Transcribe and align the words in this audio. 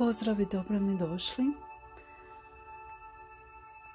Pozdrav 0.00 0.40
i 0.40 0.46
dobro 0.52 0.80
mi 0.80 0.98
došli. 0.98 1.44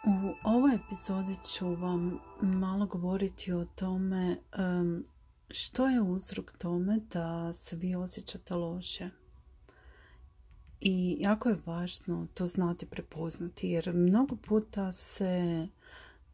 U 0.03 0.33
ovoj 0.43 0.75
epizodi 0.75 1.35
ću 1.43 1.75
vam 1.75 2.19
malo 2.41 2.85
govoriti 2.85 3.53
o 3.53 3.65
tome 3.65 4.37
što 5.49 5.87
je 5.87 6.01
uzrok 6.01 6.51
tome 6.57 6.99
da 7.13 7.53
se 7.53 7.75
vi 7.75 7.95
osjećate 7.95 8.55
loše. 8.55 9.09
I 10.81 11.17
jako 11.19 11.49
je 11.49 11.61
važno 11.65 12.27
to 12.33 12.45
znati 12.45 12.85
prepoznati 12.85 13.69
jer 13.69 13.93
mnogo 13.93 14.35
puta 14.35 14.91
se 14.91 15.67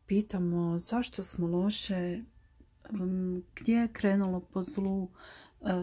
pitamo 0.06 0.78
zašto 0.78 1.24
smo 1.24 1.48
loše, 1.48 2.22
gdje 3.56 3.76
je 3.76 3.94
krenulo 3.94 4.40
po 4.40 4.64
zlu, 4.64 5.10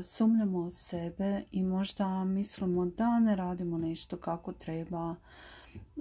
sumljamo 0.02 0.58
u 0.58 0.70
sebe 0.70 1.44
i 1.50 1.62
možda 1.62 2.24
mislimo 2.24 2.86
da 2.86 3.20
ne 3.20 3.36
radimo 3.36 3.78
nešto 3.78 4.16
kako 4.16 4.52
treba, 4.52 5.14
e, 5.96 6.00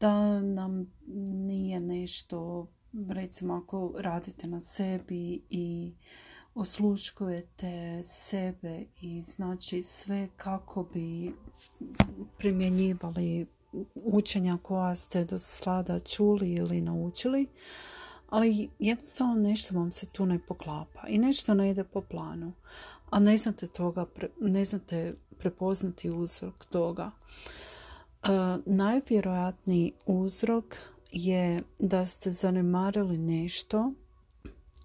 da 0.00 0.40
nam 0.40 0.92
nije 1.32 1.80
nešto, 1.80 2.66
recimo 3.08 3.54
ako 3.54 3.94
radite 3.98 4.46
na 4.46 4.60
sebi 4.60 5.42
i 5.50 5.92
osluškujete 6.54 8.00
sebe 8.02 8.84
i 9.00 9.22
znači 9.22 9.82
sve 9.82 10.28
kako 10.36 10.82
bi 10.94 11.32
primjenjivali 12.38 13.46
učenja 13.94 14.58
koja 14.62 14.94
ste 14.94 15.24
do 15.24 15.38
sada 15.38 15.98
čuli 15.98 16.52
ili 16.52 16.80
naučili, 16.80 17.46
ali 18.32 18.68
jednostavno 18.78 19.34
nešto 19.34 19.74
vam 19.74 19.92
se 19.92 20.06
tu 20.06 20.26
ne 20.26 20.38
poklapa 20.38 21.08
i 21.08 21.18
nešto 21.18 21.54
ne 21.54 21.70
ide 21.70 21.84
po 21.84 22.00
planu, 22.00 22.52
a 23.10 23.18
ne 23.20 23.36
znate 23.36 23.66
toga, 23.66 24.06
ne 24.40 24.64
znate 24.64 25.14
prepoznati 25.38 26.10
uzrok 26.10 26.64
toga. 26.64 27.10
E, 27.10 28.28
najvjerojatniji 28.66 29.92
uzrok 30.06 30.64
je 31.10 31.62
da 31.78 32.04
ste 32.04 32.30
zanemarili 32.30 33.18
nešto 33.18 33.92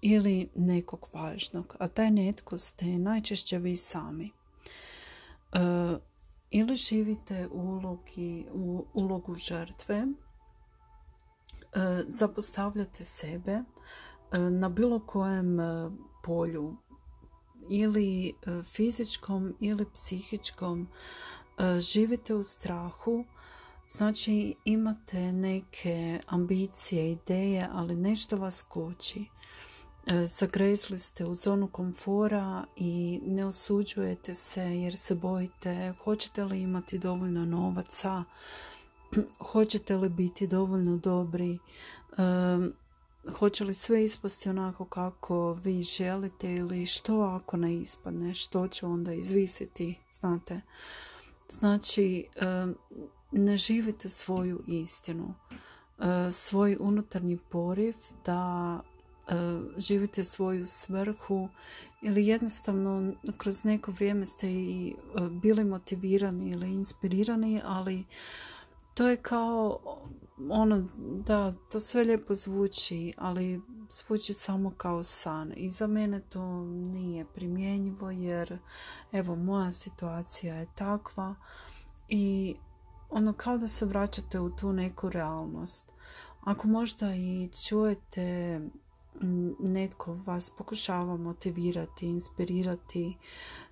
ili 0.00 0.48
nekog 0.54 1.08
važnog, 1.12 1.76
a 1.78 1.88
taj 1.88 2.10
netko 2.10 2.58
ste 2.58 2.84
najčešće 2.84 3.58
vi 3.58 3.76
sami. 3.76 4.30
E, 5.52 5.58
ili 6.50 6.76
živite 6.76 7.48
ulogi, 7.52 8.46
u 8.52 8.84
ulogu 8.94 9.34
žrtve, 9.34 10.06
zapostavljate 12.06 13.04
sebe 13.04 13.52
e, 13.52 13.64
na 14.38 14.68
bilo 14.68 15.00
kojem 15.00 15.60
e, 15.60 15.90
polju. 16.22 16.76
Ili 17.70 18.34
fizičkom 18.72 19.54
ili 19.60 19.86
psihičkom. 19.92 20.88
Živite 21.80 22.34
u 22.34 22.42
strahu. 22.42 23.24
Znači 23.88 24.54
imate 24.64 25.32
neke 25.32 26.20
ambicije, 26.26 27.12
ideje, 27.12 27.68
ali 27.72 27.96
nešto 27.96 28.36
vas 28.36 28.62
koči. 28.62 29.24
Zagrezli 30.26 30.98
ste 30.98 31.24
u 31.24 31.34
zonu 31.34 31.68
komfora 31.68 32.64
i 32.76 33.20
ne 33.26 33.44
osuđujete 33.44 34.34
se 34.34 34.62
jer 34.62 34.96
se 34.96 35.14
bojite 35.14 35.94
hoćete 36.04 36.44
li 36.44 36.60
imati 36.60 36.98
dovoljno 36.98 37.44
novaca, 37.44 38.24
hoćete 39.52 39.96
li 39.96 40.08
biti 40.08 40.46
dovoljno 40.46 40.96
dobri, 40.96 41.58
hoće 43.38 43.64
li 43.64 43.74
sve 43.74 44.04
ispasti 44.04 44.48
onako 44.48 44.84
kako 44.84 45.52
vi 45.52 45.82
želite 45.82 46.54
ili 46.54 46.86
što 46.86 47.20
ako 47.20 47.56
ne 47.56 47.74
ispadne, 47.74 48.34
što 48.34 48.68
će 48.68 48.86
onda 48.86 49.12
izvisiti, 49.12 49.98
znate. 50.12 50.60
Znači, 51.48 52.26
ne 53.32 53.56
živite 53.56 54.08
svoju 54.08 54.62
istinu, 54.66 55.34
svoj 56.30 56.76
unutarnji 56.80 57.38
poriv 57.50 57.94
da 58.24 58.80
živite 59.76 60.24
svoju 60.24 60.66
svrhu 60.66 61.48
ili 62.02 62.26
jednostavno 62.26 63.12
kroz 63.36 63.64
neko 63.64 63.90
vrijeme 63.90 64.26
ste 64.26 64.50
i 64.50 64.94
bili 65.30 65.64
motivirani 65.64 66.50
ili 66.50 66.74
inspirirani, 66.74 67.60
ali 67.64 68.04
to 68.98 69.08
je 69.08 69.16
kao 69.16 69.78
ono 70.50 70.88
da 71.26 71.52
to 71.70 71.80
sve 71.80 72.04
lijepo 72.04 72.34
zvuči 72.34 73.12
ali 73.16 73.60
zvuči 73.90 74.32
samo 74.32 74.70
kao 74.70 75.02
san. 75.02 75.52
I 75.56 75.70
za 75.70 75.86
mene 75.86 76.20
to 76.20 76.64
nije 76.64 77.24
primjenjivo 77.24 78.10
jer 78.10 78.58
evo 79.12 79.36
moja 79.36 79.72
situacija 79.72 80.54
je 80.54 80.66
takva 80.74 81.34
i 82.08 82.56
ono 83.10 83.32
kao 83.32 83.58
da 83.58 83.68
se 83.68 83.86
vraćate 83.86 84.40
u 84.40 84.56
tu 84.56 84.72
neku 84.72 85.10
realnost. 85.10 85.90
Ako 86.40 86.68
možda 86.68 87.14
i 87.14 87.48
čujete 87.68 88.60
netko 89.58 90.14
vas 90.14 90.50
pokušava 90.50 91.16
motivirati, 91.16 92.06
inspirirati, 92.06 93.16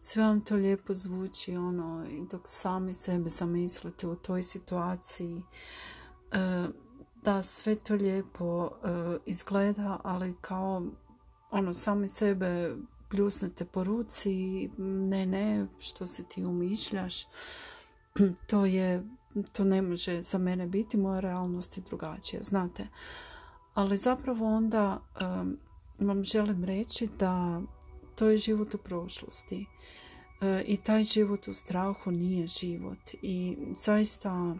sve 0.01 0.23
vam 0.23 0.41
to 0.41 0.57
lijepo 0.57 0.95
zvuči 0.95 1.57
ono, 1.57 2.07
dok 2.31 2.41
sami 2.45 2.95
sebe 2.95 3.29
zamislite 3.29 4.07
u 4.07 4.17
toj 4.17 4.43
situaciji. 4.43 5.43
E, 6.33 6.67
da, 7.23 7.43
sve 7.43 7.75
to 7.75 7.95
lijepo 7.95 8.67
e, 8.67 9.19
izgleda, 9.27 10.01
ali 10.05 10.35
kao 10.41 10.83
ono, 11.51 11.75
sami 11.75 12.09
sebe 12.09 12.77
pljusnete 13.09 13.65
po 13.65 13.85
ruci, 13.85 14.69
ne, 14.79 15.27
ne, 15.27 15.67
što 15.79 16.07
se 16.07 16.25
ti 16.25 16.45
umišljaš, 16.45 17.27
to 18.47 18.65
je, 18.65 19.05
to 19.53 19.65
ne 19.65 19.83
može 19.83 20.23
za 20.23 20.39
mene 20.39 20.67
biti, 20.67 20.97
moja 20.97 21.21
realnost 21.21 21.77
je 21.77 21.83
drugačija, 21.83 22.43
znate 22.43 22.87
ali 23.77 23.97
zapravo 23.97 24.57
onda 24.57 25.01
vam 25.99 26.25
želim 26.25 26.65
reći 26.65 27.09
da 27.19 27.63
to 28.15 28.29
je 28.29 28.39
život 28.39 28.75
u 28.75 28.79
prošlosti 28.79 29.67
e, 30.41 30.63
i 30.67 30.77
taj 30.77 31.05
život 31.05 31.49
u 31.49 31.53
strahu 31.53 32.11
nije 32.11 32.47
život. 32.47 32.99
I 33.23 33.57
zaista 33.77 34.57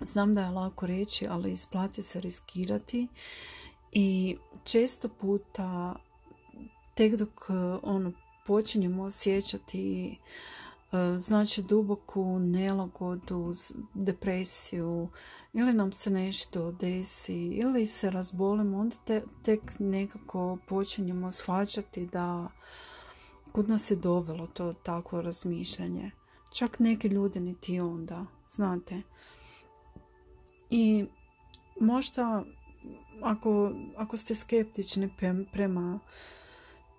znam 0.00 0.34
da 0.34 0.40
je 0.40 0.50
lako 0.50 0.86
reći 0.86 1.26
ali 1.30 1.52
isplati 1.52 2.02
se 2.02 2.20
riskirati. 2.20 3.08
I 3.92 4.36
često 4.64 5.08
puta 5.08 5.94
tek 6.94 7.14
dok 7.14 7.50
ono 7.82 8.12
počinjemo 8.46 9.02
osjećati 9.02 10.16
znači 11.16 11.62
duboku 11.62 12.38
nelagodu, 12.38 13.52
depresiju 13.94 15.08
ili 15.52 15.72
nam 15.72 15.92
se 15.92 16.10
nešto 16.10 16.72
desi 16.72 17.46
ili 17.46 17.86
se 17.86 18.10
razbolimo, 18.10 18.78
onda 18.78 18.96
te, 19.04 19.22
tek 19.42 19.60
nekako 19.78 20.58
počinjemo 20.68 21.32
shvaćati 21.32 22.06
da 22.06 22.48
kud 23.52 23.68
nas 23.68 23.90
je 23.90 23.96
dovelo 23.96 24.46
to 24.46 24.72
takvo 24.72 25.22
razmišljanje. 25.22 26.10
Čak 26.52 26.78
neki 26.78 27.08
ljudi 27.08 27.40
niti 27.40 27.80
onda, 27.80 28.26
znate. 28.48 29.02
I 30.70 31.06
možda 31.80 32.44
ako, 33.22 33.72
ako 33.96 34.16
ste 34.16 34.34
skeptični 34.34 35.10
prema 35.52 35.98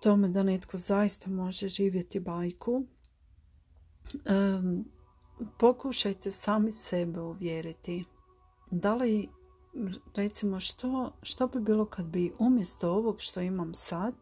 tome 0.00 0.28
da 0.28 0.42
netko 0.42 0.76
zaista 0.76 1.30
može 1.30 1.68
živjeti 1.68 2.20
bajku, 2.20 2.84
pokušajte 5.58 6.30
sami 6.30 6.72
sebe 6.72 7.20
uvjeriti. 7.20 8.04
Da 8.70 8.94
li, 8.94 9.28
recimo, 10.14 10.60
što, 10.60 11.12
što 11.22 11.46
bi 11.46 11.60
bilo 11.60 11.84
kad 11.84 12.06
bi 12.06 12.32
umjesto 12.38 12.92
ovog 12.92 13.16
što 13.20 13.40
imam 13.40 13.74
sad, 13.74 14.14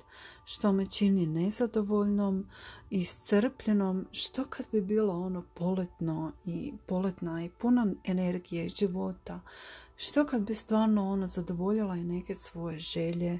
što 0.45 0.73
me 0.73 0.87
čini 0.87 1.27
nezadovoljnom, 1.27 2.47
iscrpljenom, 2.91 4.07
što 4.13 4.45
kad 4.45 4.67
bi 4.73 4.81
bilo 4.81 5.21
ono 5.21 5.45
poletno 5.55 6.33
i 6.45 6.73
poletna 6.87 7.45
i 7.45 7.51
puna 7.51 7.87
energije 8.05 8.65
i 8.65 8.69
života, 8.69 9.41
što 9.97 10.27
kad 10.27 10.47
bi 10.47 10.55
stvarno 10.55 11.11
ono 11.11 11.27
zadovoljila 11.27 11.97
i 11.97 12.05
neke 12.05 12.35
svoje 12.35 12.79
želje 12.81 13.39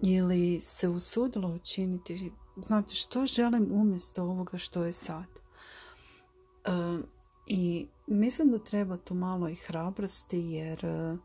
ili 0.00 0.60
se 0.60 0.88
usudila 0.88 1.48
učiniti, 1.48 2.32
znate 2.56 2.94
što 2.94 3.26
želim 3.26 3.68
umjesto 3.72 4.22
ovoga 4.22 4.58
što 4.58 4.84
je 4.84 4.92
sad. 4.92 5.47
I 7.46 7.86
mislim 8.06 8.50
da 8.50 8.58
treba 8.58 8.96
tu 8.96 9.14
malo 9.14 9.48
i 9.48 9.54
hrabrosti 9.54 10.38
jer 10.38 10.84
e, 10.84 11.16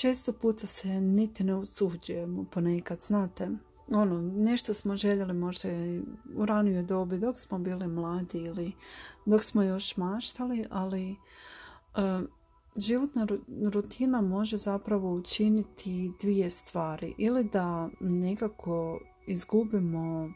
često 0.00 0.32
puta 0.32 0.66
se 0.66 0.88
niti 1.00 1.44
ne 1.44 1.54
usuđujemo 1.54 2.44
ponekad, 2.44 3.00
znate. 3.00 3.48
Ono, 3.88 4.20
nešto 4.20 4.74
smo 4.74 4.96
željeli 4.96 5.32
možda 5.32 5.68
u 6.34 6.46
ranijoj 6.46 6.82
dobi 6.82 7.18
dok 7.18 7.36
smo 7.38 7.58
bili 7.58 7.86
mladi 7.86 8.38
ili 8.38 8.72
dok 9.26 9.42
smo 9.42 9.62
još 9.62 9.96
maštali, 9.96 10.64
ali 10.70 11.10
uh, 11.10 12.28
životna 12.76 13.26
rutina 13.72 14.20
može 14.20 14.56
zapravo 14.56 15.14
učiniti 15.14 16.12
dvije 16.20 16.50
stvari. 16.50 17.14
Ili 17.18 17.44
da 17.44 17.88
nekako 18.00 19.00
izgubimo 19.26 20.32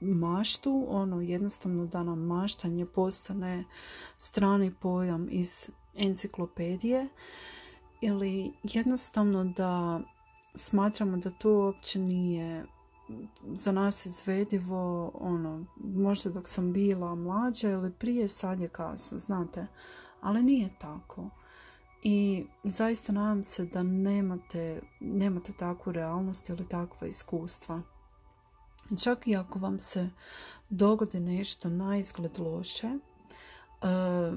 maštu, 0.00 0.86
ono 0.88 1.20
jednostavno 1.20 1.86
da 1.86 2.02
nam 2.02 2.18
maštanje 2.18 2.86
postane 2.86 3.64
strani 4.16 4.74
pojam 4.80 5.28
iz 5.30 5.70
enciklopedije 5.94 7.08
ili 8.00 8.52
jednostavno 8.62 9.44
da 9.44 10.00
smatramo 10.54 11.16
da 11.16 11.30
to 11.30 11.50
uopće 11.52 11.98
nije 11.98 12.64
za 13.44 13.72
nas 13.72 14.06
izvedivo, 14.06 15.12
ono, 15.14 15.64
možda 15.76 16.30
dok 16.30 16.48
sam 16.48 16.72
bila 16.72 17.14
mlađa 17.14 17.70
ili 17.70 17.92
prije, 17.92 18.28
sad 18.28 18.60
je 18.60 18.68
kasno, 18.68 19.18
znate, 19.18 19.66
ali 20.20 20.42
nije 20.42 20.68
tako. 20.78 21.30
I 22.02 22.46
zaista 22.64 23.12
nadam 23.12 23.42
se 23.42 23.64
da 23.64 23.82
nemate, 23.82 24.80
nemate 25.00 25.52
takvu 25.52 25.92
realnost 25.92 26.48
ili 26.48 26.68
takva 26.68 27.06
iskustva. 27.06 27.82
Čak 28.98 29.26
i 29.26 29.36
ako 29.36 29.58
vam 29.58 29.78
se 29.78 30.10
dogodi 30.70 31.20
nešto 31.20 31.68
na 31.68 31.98
izgled 31.98 32.38
loše, 32.38 32.86
e, 32.86 34.32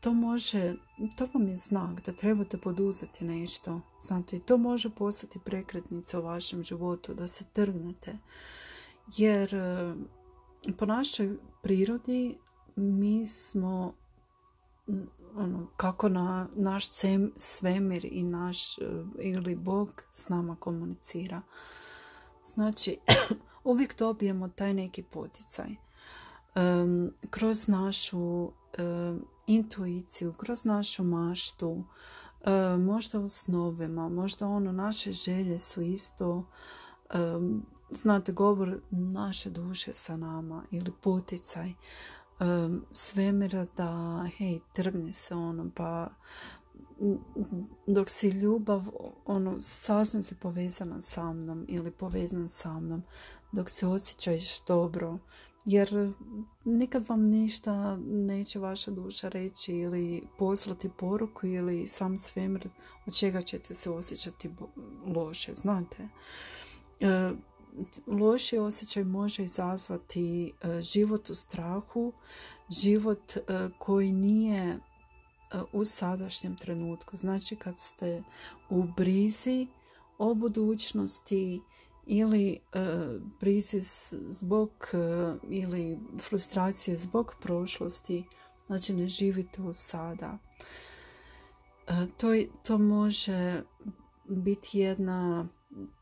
to 0.00 0.12
može, 0.12 0.74
to 1.16 1.28
vam 1.34 1.48
je 1.48 1.56
znak 1.56 2.06
da 2.06 2.12
trebate 2.12 2.58
poduzeti 2.58 3.24
nešto. 3.24 3.80
Znate, 4.00 4.40
to 4.40 4.56
može 4.56 4.90
postati 4.90 5.38
prekretnica 5.44 6.18
u 6.18 6.22
vašem 6.22 6.62
životu, 6.62 7.14
da 7.14 7.26
se 7.26 7.44
trgnete. 7.52 8.18
Jer 9.16 9.54
e, 9.54 9.94
po 10.78 10.86
našoj 10.86 11.36
prirodi 11.62 12.38
mi 12.76 13.26
smo 13.26 13.94
ono, 15.36 15.66
kako 15.76 16.08
na 16.08 16.48
naš 16.54 16.88
svemir 17.36 18.04
i 18.04 18.22
naš 18.22 18.78
e, 18.78 18.82
ili 19.18 19.56
Bog 19.56 20.02
s 20.12 20.28
nama 20.28 20.56
komunicira. 20.56 21.42
Znači, 22.42 22.98
uvijek 23.64 23.98
dobijemo 23.98 24.48
taj 24.48 24.74
neki 24.74 25.02
poticaj. 25.02 25.76
Um, 26.54 27.12
kroz 27.30 27.68
našu 27.68 28.52
intuiciju, 29.46 30.32
kroz 30.32 30.64
našu 30.64 31.04
maštu, 31.04 31.84
možda 32.78 33.20
u 33.20 33.28
snovima, 33.28 34.08
možda 34.08 34.48
ono, 34.48 34.72
naše 34.72 35.12
želje 35.12 35.58
su 35.58 35.82
isto, 35.82 36.44
znate, 37.90 38.32
govor 38.32 38.80
naše 38.90 39.50
duše 39.50 39.92
sa 39.92 40.16
nama 40.16 40.62
ili 40.70 40.92
poticaj 41.02 41.72
svemira 42.90 43.66
da, 43.76 44.24
hej, 44.36 44.60
trgni 44.72 45.12
se 45.12 45.34
ono, 45.34 45.70
pa 45.74 46.08
dok 47.86 48.08
si 48.08 48.28
ljubav, 48.28 48.82
ono, 49.26 49.60
sasvim 49.60 50.22
si 50.22 50.34
povezana 50.34 51.00
sa 51.00 51.32
mnom 51.32 51.66
ili 51.68 51.90
povezan 51.90 52.48
sa 52.48 52.80
mnom, 52.80 53.02
dok 53.52 53.70
se 53.70 53.86
osjećaš 53.86 54.64
dobro, 54.64 55.18
jer 55.64 56.12
nikad 56.64 57.08
vam 57.08 57.22
ništa 57.22 57.96
neće 57.96 58.58
vaša 58.58 58.90
duša 58.90 59.28
reći 59.28 59.72
ili 59.72 60.22
poslati 60.38 60.90
poruku 60.98 61.46
ili 61.46 61.86
sam 61.86 62.18
svemir 62.18 62.68
od 63.06 63.18
čega 63.18 63.42
ćete 63.42 63.74
se 63.74 63.90
osjećati 63.90 64.50
loše, 65.06 65.54
znate. 65.54 66.08
E, 67.00 67.30
loši 68.06 68.58
osjećaj 68.58 69.04
može 69.04 69.44
izazvati 69.44 70.52
e, 70.62 70.80
život 70.82 71.30
u 71.30 71.34
strahu, 71.34 72.12
život 72.68 73.36
e, 73.36 73.40
koji 73.78 74.12
nije 74.12 74.78
u 75.72 75.84
sadašnjem 75.84 76.56
trenutku. 76.56 77.16
Znači 77.16 77.56
kad 77.56 77.78
ste 77.78 78.22
u 78.70 78.82
brizi 78.82 79.66
o 80.18 80.34
budućnosti, 80.34 81.60
ili 82.06 82.60
brizi 83.40 83.80
zbog 84.28 84.70
ili 85.48 85.98
frustracije 86.18 86.96
zbog 86.96 87.34
prošlosti, 87.40 88.24
znači 88.66 88.94
ne 88.94 89.08
živite 89.08 89.62
u 89.62 89.72
sada. 89.72 90.38
To, 92.16 92.28
to 92.62 92.78
može 92.78 93.62
biti 94.28 94.78
jedna 94.78 95.48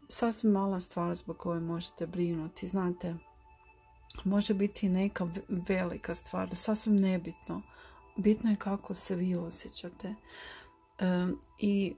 sasvim 0.08 0.52
mala 0.52 0.80
stvar 0.80 1.14
zbog 1.14 1.36
koje 1.36 1.60
možete 1.60 2.06
brinuti. 2.06 2.66
Znate, 2.66 3.14
može 4.24 4.54
biti 4.54 4.88
neka 4.88 5.28
velika 5.48 6.14
stvar, 6.14 6.54
sasvim 6.54 6.96
nebitno. 6.96 7.62
Bitno 8.16 8.50
je 8.50 8.56
kako 8.56 8.94
se 8.94 9.16
vi 9.16 9.34
osjećate. 9.34 10.14
I 11.58 11.94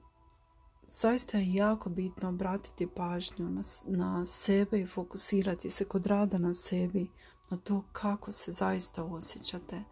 zaista 0.87 1.38
je 1.38 1.55
jako 1.55 1.90
bitno 1.90 2.29
obratiti 2.29 2.87
pažnju 2.87 3.50
na, 3.50 3.62
na 3.87 4.25
sebe 4.25 4.81
i 4.81 4.87
fokusirati 4.87 5.70
se 5.70 5.84
kod 5.84 6.06
rada 6.06 6.38
na 6.38 6.55
sebi, 6.55 7.11
na 7.50 7.56
to 7.56 7.84
kako 7.93 8.32
se 8.32 8.52
zaista 8.52 9.05
osjećate, 9.05 9.82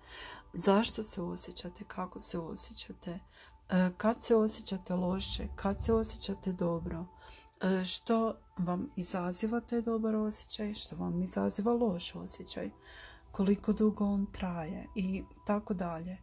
zašto 0.53 1.03
se 1.03 1.23
osjećate, 1.23 1.85
kako 1.85 2.21
se 2.21 2.39
osjećate, 2.39 3.19
e, 3.69 3.91
kad 3.97 4.23
se 4.23 4.37
osjećate 4.37 4.95
loše, 4.95 5.49
kad 5.57 5.85
se 5.85 5.93
osjećate 5.93 6.53
dobro, 6.53 7.07
e, 7.61 7.85
što 7.85 8.35
vam 8.59 8.91
izaziva 8.97 9.61
taj 9.61 9.83
dobar 9.83 10.17
osjećaj, 10.17 10.75
što 10.75 10.97
vam 10.97 11.23
izaziva 11.23 11.73
loš 11.73 12.15
osjećaj, 12.15 12.71
koliko 13.33 13.73
dugo 13.73 14.05
on 14.05 14.27
traje? 14.27 14.87
I 14.95 15.25
tako 15.47 15.75
dalje. 15.75 16.19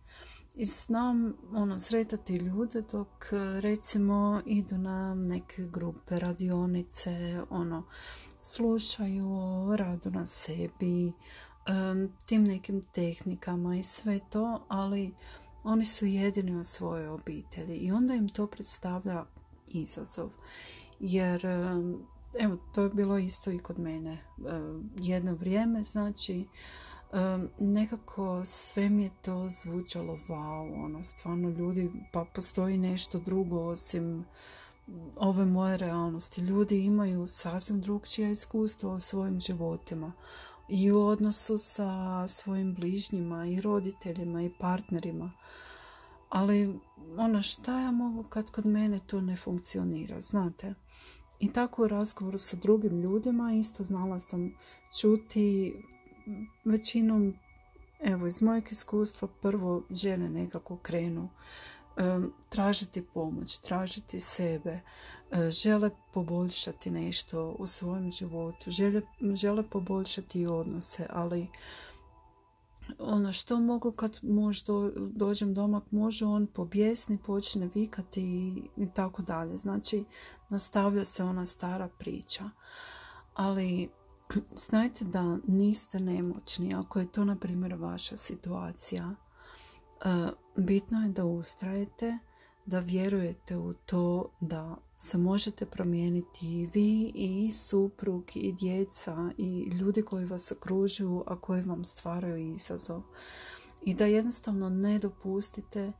I 0.59 0.65
znam 0.65 1.33
ono, 1.54 1.80
sretati 1.80 2.36
ljude 2.36 2.81
dok 2.92 3.25
recimo 3.62 4.42
idu 4.45 4.77
na 4.77 5.15
neke 5.15 5.63
grupe, 5.63 6.19
radionice, 6.19 7.42
ono, 7.50 7.83
slušaju 8.42 9.30
radu 9.75 10.12
na 10.12 10.25
sebi, 10.25 11.13
tim 12.25 12.44
nekim 12.44 12.81
tehnikama 12.81 13.75
i 13.75 13.83
sve 13.83 14.19
to, 14.30 14.65
ali 14.68 15.13
oni 15.63 15.86
su 15.86 16.06
jedini 16.06 16.56
u 16.56 16.63
svojoj 16.63 17.07
obitelji 17.07 17.77
i 17.77 17.92
onda 17.92 18.13
im 18.13 18.30
to 18.30 18.48
predstavlja 18.48 19.25
izazov. 19.68 20.30
Jer, 21.00 21.45
evo, 22.39 22.57
to 22.74 22.83
je 22.83 22.89
bilo 22.89 23.18
isto 23.18 23.51
i 23.51 23.60
kod 23.60 23.80
mene. 23.80 24.18
Jedno 24.95 25.33
vrijeme, 25.33 25.83
znači, 25.83 26.48
nekako 27.59 28.45
sve 28.45 28.89
mi 28.89 29.04
je 29.04 29.12
to 29.21 29.50
zvučalo 29.50 30.19
wow, 30.27 30.86
ono, 30.86 31.04
stvarno 31.04 31.50
ljudi, 31.50 31.92
pa 32.12 32.25
postoji 32.36 32.77
nešto 32.77 33.19
drugo 33.19 33.59
osim 33.59 34.25
ove 35.18 35.45
moje 35.45 35.77
realnosti. 35.77 36.42
Ljudi 36.42 36.83
imaju 36.83 37.27
sasvim 37.27 37.81
drugčija 37.81 38.30
iskustva 38.30 38.92
o 38.92 39.00
svojim 39.00 39.39
životima 39.39 40.12
i 40.69 40.92
u 40.92 41.01
odnosu 41.01 41.57
sa 41.57 42.27
svojim 42.27 42.74
bližnjima 42.74 43.46
i 43.46 43.62
roditeljima 43.62 44.43
i 44.43 44.53
partnerima. 44.60 45.31
Ali 46.29 46.79
ono 47.17 47.41
šta 47.41 47.79
ja 47.79 47.91
mogu 47.91 48.24
kad 48.24 48.51
kod 48.51 48.65
mene 48.65 49.00
to 49.08 49.22
ne 49.22 49.36
funkcionira, 49.36 50.22
znate? 50.22 50.74
I 51.39 51.53
tako 51.53 51.84
u 51.84 51.88
razgovoru 51.88 52.38
sa 52.38 52.58
drugim 52.58 53.01
ljudima 53.01 53.53
isto 53.53 53.84
znala 53.84 54.20
sam 54.20 54.53
čuti 55.00 55.74
većinom, 56.65 57.34
evo 58.00 58.27
iz 58.27 58.41
mojeg 58.41 58.63
iskustva, 58.72 59.27
prvo 59.41 59.84
žene 59.91 60.29
nekako 60.29 60.77
krenu 60.77 61.29
tražiti 62.50 63.05
pomoć, 63.13 63.57
tražiti 63.57 64.19
sebe, 64.19 64.79
e, 65.31 65.51
žele 65.51 65.89
poboljšati 66.13 66.91
nešto 66.91 67.55
u 67.60 67.67
svojem 67.67 68.12
životu, 68.12 68.72
žele, 68.72 69.01
žele 69.34 69.63
poboljšati 69.69 70.46
odnose, 70.46 71.07
ali 71.10 71.48
ono 73.00 73.34
što 73.34 73.60
mogu 73.60 73.91
kad 73.91 74.19
muž 74.22 74.57
dođem 74.98 75.53
doma, 75.53 75.81
može 75.91 76.25
on 76.25 76.48
pobjesni, 76.48 77.17
počne 77.25 77.69
vikati 77.75 78.22
i, 78.22 78.63
i 78.77 78.88
tako 78.93 79.22
dalje. 79.22 79.57
Znači, 79.57 80.03
nastavlja 80.50 81.05
se 81.05 81.24
ona 81.24 81.46
stara 81.46 81.89
priča. 82.00 82.50
Ali 83.34 83.89
znajte 84.67 85.05
da 85.05 85.38
niste 85.48 86.00
nemoćni 86.00 86.74
ako 86.74 87.00
je 87.00 87.12
to 87.12 87.25
na 87.25 87.36
primjer 87.36 87.74
vaša 87.74 88.17
situacija 88.17 89.15
e, 90.05 90.29
bitno 90.55 91.03
je 91.03 91.10
da 91.10 91.25
ustrajete 91.25 92.17
da 92.65 92.79
vjerujete 92.79 93.57
u 93.57 93.74
to 93.74 94.29
da 94.39 94.75
se 94.96 95.17
možete 95.17 95.65
promijeniti 95.65 96.48
i 96.48 96.69
vi 96.74 97.12
i 97.15 97.51
suprug 97.51 98.24
i 98.36 98.53
djeca 98.53 99.31
i 99.38 99.63
ljudi 99.63 100.01
koji 100.01 100.25
vas 100.25 100.51
okružuju 100.51 101.24
a 101.27 101.39
koji 101.39 101.62
vam 101.62 101.86
stvaraju 101.86 102.51
izazov 102.51 103.01
i 103.86 103.93
da 103.93 104.05
jednostavno 104.05 104.69
ne 104.69 105.00
dopustite 105.00 105.91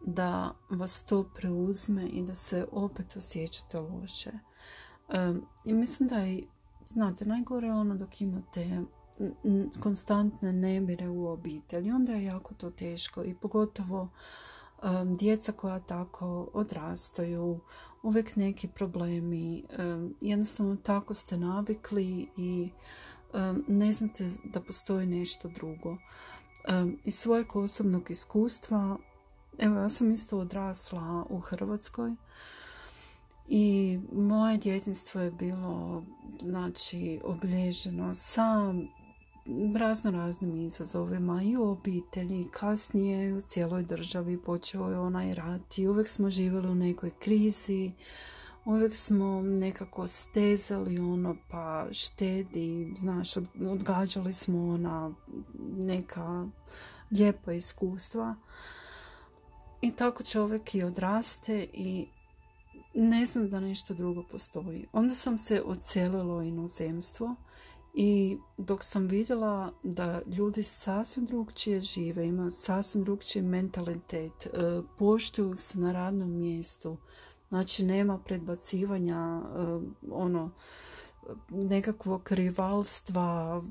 da 0.00 0.54
vas 0.70 1.04
to 1.04 1.24
preuzme 1.34 2.06
i 2.06 2.22
da 2.22 2.34
se 2.34 2.66
opet 2.72 3.16
osjećate 3.16 3.80
loše. 3.80 4.30
E, 5.08 5.34
I 5.64 5.72
mislim 5.72 6.08
da 6.08 6.16
je 6.16 6.42
Znate, 6.86 7.24
najgore 7.24 7.66
je 7.66 7.72
ono 7.72 7.94
dok 7.94 8.20
imate 8.20 8.82
konstantne 9.80 10.52
nemire 10.52 11.08
u 11.08 11.26
obitelji. 11.26 11.90
Onda 11.90 12.12
je 12.12 12.24
jako 12.24 12.54
to 12.54 12.70
teško 12.70 13.24
i 13.24 13.34
pogotovo 13.34 14.08
djeca 15.18 15.52
koja 15.52 15.80
tako 15.80 16.50
odrastaju, 16.52 17.60
uvijek 18.02 18.36
neki 18.36 18.68
problemi. 18.68 19.64
jednostavno 20.20 20.76
tako 20.76 21.14
ste 21.14 21.36
navikli 21.36 22.28
i 22.36 22.70
ne 23.68 23.92
znate 23.92 24.28
da 24.44 24.60
postoji 24.60 25.06
nešto 25.06 25.48
drugo. 25.48 25.96
Iz 27.04 27.14
svojeg 27.14 27.56
osobnog 27.56 28.10
iskustva, 28.10 28.98
evo 29.58 29.76
ja 29.76 29.88
sam 29.88 30.12
isto 30.12 30.38
odrasla 30.38 31.26
u 31.30 31.40
Hrvatskoj 31.40 32.16
i 33.48 33.98
moje 34.12 34.58
djetinstvo 34.58 35.20
je 35.20 35.30
bilo 35.30 36.04
znači 36.40 37.20
obilježeno 37.24 38.14
sa 38.14 38.74
razno 39.78 40.10
raznim 40.10 40.56
izazovima 40.56 41.42
i 41.42 41.56
u 41.56 41.68
obitelji, 41.68 42.48
kasnije 42.50 43.34
u 43.34 43.40
cijeloj 43.40 43.82
državi 43.82 44.42
počeo 44.42 44.90
je 44.90 44.98
onaj 44.98 45.34
rat 45.34 45.78
i 45.78 45.88
uvijek 45.88 46.08
smo 46.08 46.30
živjeli 46.30 46.68
u 46.68 46.74
nekoj 46.74 47.10
krizi, 47.18 47.92
uvijek 48.64 48.94
smo 48.94 49.42
nekako 49.42 50.08
stezali 50.08 50.98
ono 50.98 51.36
pa 51.50 51.86
štedi, 51.92 52.94
znaš, 52.98 53.36
odgađali 53.70 54.32
smo 54.32 54.74
ona 54.74 55.10
neka 55.76 56.46
lijepa 57.10 57.52
iskustva. 57.52 58.34
I 59.80 59.90
tako 59.90 60.22
čovjek 60.22 60.74
i 60.74 60.82
odraste 60.82 61.66
i 61.72 62.06
ne 62.96 63.26
znam 63.26 63.50
da 63.50 63.60
nešto 63.60 63.94
drugo 63.94 64.22
postoji. 64.22 64.86
Onda 64.92 65.14
sam 65.14 65.38
se 65.38 65.62
odselila 65.62 66.36
u 66.36 66.42
inozemstvo 66.42 67.34
i 67.94 68.38
dok 68.58 68.84
sam 68.84 69.06
vidjela 69.06 69.72
da 69.82 70.22
ljudi 70.26 70.62
sasvim 70.62 71.26
drugčije 71.26 71.80
žive, 71.80 72.26
imaju 72.26 72.50
sasvim 72.50 73.04
drugčiji 73.04 73.42
mentalitet, 73.42 74.46
e, 74.46 74.50
poštuju 74.98 75.56
se 75.56 75.78
na 75.78 75.92
radnom 75.92 76.38
mjestu, 76.38 76.96
znači 77.48 77.84
nema 77.84 78.18
predbacivanja 78.18 79.40
e, 79.40 79.78
ono 80.10 80.50
nekakvog 81.48 82.32
rivalstva, 82.32 83.62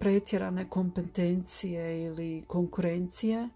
pretjerane 0.00 0.70
kompetencije 0.70 2.04
ili 2.04 2.44
konkurencije. 2.46 3.48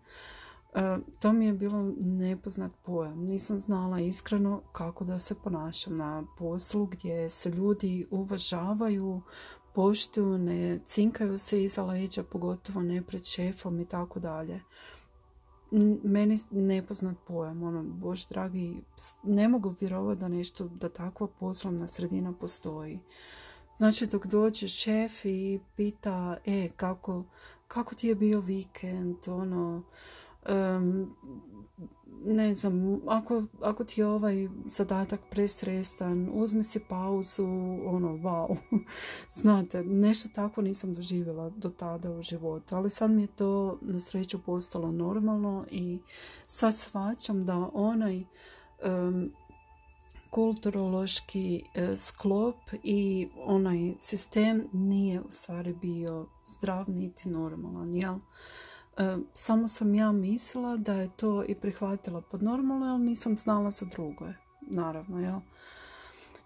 E, 0.74 0.98
to 1.20 1.32
mi 1.32 1.46
je 1.46 1.52
bilo 1.52 1.92
nepoznat 2.00 2.72
pojam. 2.82 3.18
Nisam 3.18 3.58
znala 3.58 4.00
iskreno 4.00 4.62
kako 4.72 5.04
da 5.04 5.18
se 5.18 5.34
ponašam 5.34 5.96
na 5.96 6.24
poslu 6.38 6.86
gdje 6.86 7.28
se 7.28 7.50
ljudi 7.50 8.06
uvažavaju, 8.10 9.22
poštuju, 9.74 10.38
ne 10.38 10.78
cinkaju 10.84 11.38
se 11.38 11.64
iza 11.64 11.84
leđa, 11.84 12.22
pogotovo 12.22 12.82
ne 12.82 13.02
pred 13.02 13.24
šefom 13.24 13.80
i 13.80 13.84
tako 13.84 14.20
dalje. 14.20 14.60
Meni 16.02 16.38
nepoznat 16.50 17.16
pojam, 17.26 17.62
ono, 17.62 17.82
bož 17.82 18.26
dragi, 18.26 18.82
ne 19.22 19.48
mogu 19.48 19.74
vjerovati 19.80 20.20
da 20.20 20.28
nešto, 20.28 20.68
da 20.68 20.88
takva 20.88 21.26
poslovna 21.26 21.86
sredina 21.86 22.32
postoji. 22.32 23.00
Znači 23.78 24.06
dok 24.06 24.26
dođe 24.26 24.68
šef 24.68 25.24
i 25.24 25.60
pita, 25.76 26.36
e, 26.46 26.68
kako, 26.76 27.24
kako 27.68 27.94
ti 27.94 28.08
je 28.08 28.14
bio 28.14 28.40
vikend, 28.40 29.16
ono, 29.26 29.82
um, 30.48 31.16
ne 32.24 32.54
znam, 32.54 33.00
ako, 33.08 33.44
ako 33.60 33.84
ti 33.84 34.00
je 34.00 34.06
ovaj 34.06 34.48
zadatak 34.66 35.20
prestresan, 35.30 36.30
uzmi 36.32 36.62
si 36.62 36.80
pauzu, 36.80 37.44
ono, 37.86 38.08
wow. 38.08 38.56
Znate, 39.40 39.84
nešto 39.84 40.28
tako 40.34 40.62
nisam 40.62 40.94
doživjela 40.94 41.50
do 41.50 41.70
tada 41.70 42.10
u 42.10 42.22
životu, 42.22 42.74
ali 42.74 42.90
sad 42.90 43.10
mi 43.10 43.22
je 43.22 43.26
to 43.26 43.78
na 43.80 44.00
sreću 44.00 44.42
postalo 44.42 44.92
normalno 44.92 45.66
i 45.70 45.98
sad 46.46 46.76
shvaćam 46.76 47.44
da 47.44 47.70
onaj 47.74 48.24
um, 48.84 49.32
kulturološki 50.30 51.62
uh, 51.64 51.98
sklop 51.98 52.56
i 52.82 53.28
onaj 53.36 53.94
sistem 53.98 54.68
nije 54.72 55.20
u 55.20 55.30
stvari 55.30 55.74
bio 55.74 56.26
zdrav 56.48 56.90
niti 56.90 57.28
normalan, 57.28 57.94
jel? 57.94 58.18
E, 59.02 59.18
samo 59.34 59.68
sam 59.68 59.94
ja 59.94 60.12
mislila 60.12 60.76
da 60.76 60.94
je 60.94 61.10
to 61.16 61.44
i 61.48 61.54
prihvatila 61.54 62.20
pod 62.20 62.42
normalno, 62.42 62.86
ali 62.86 63.04
nisam 63.04 63.36
znala 63.36 63.70
za 63.70 63.86
drugo. 63.86 64.28
Naravno, 64.60 65.20
jel? 65.20 65.40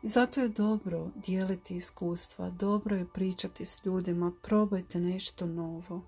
I 0.03 0.09
zato 0.09 0.41
je 0.41 0.49
dobro 0.49 1.11
dijeliti 1.15 1.77
iskustva, 1.77 2.51
dobro 2.51 2.97
je 2.97 3.07
pričati 3.15 3.65
s 3.65 3.85
ljudima, 3.85 4.33
probajte 4.43 5.01
nešto 5.01 5.47
novo. 5.47 6.03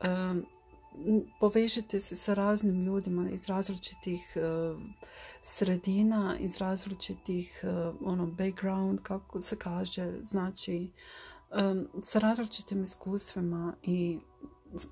E, 0.00 0.08
povežite 1.40 2.00
se 2.00 2.16
sa 2.16 2.34
raznim 2.34 2.84
ljudima 2.84 3.30
iz 3.30 3.48
različitih 3.48 4.36
e, 4.36 4.40
sredina, 5.42 6.36
iz 6.40 6.58
različitih 6.58 7.64
ono, 8.04 8.26
background, 8.26 9.00
kako 9.02 9.40
se 9.40 9.56
kaže, 9.56 10.12
znači 10.22 10.90
sa 12.02 12.18
različitim 12.18 12.82
iskustvima 12.82 13.74
i 13.82 14.18